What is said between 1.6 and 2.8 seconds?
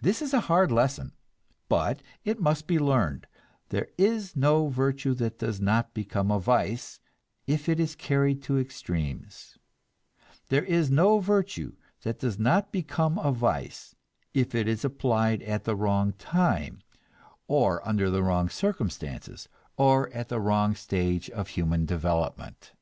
but it must be